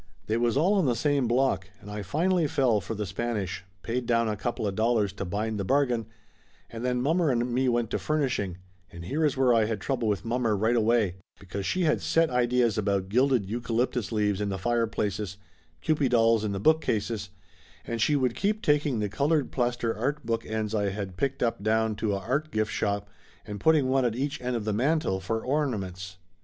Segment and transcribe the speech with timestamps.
[0.25, 4.07] They was all on the same block and I finally fell for the Spanish, paid
[4.07, 6.07] down a coupla dollars to bind the bargain,
[6.71, 8.57] and then mommer and me went to furnishing,
[8.91, 12.31] and here is where I had trouble with mommer right away, because she had set
[12.31, 15.37] ideas about gilded eucalyptus leaves in the fireplaces,
[15.83, 17.29] kewpie dolls in the bookcases,
[17.85, 21.61] and she would keep taking the colored plaster art book ends I had picked up
[21.61, 23.07] down to a art gift shop,
[23.45, 26.17] and put ting one at each end of the mantel for ornaments.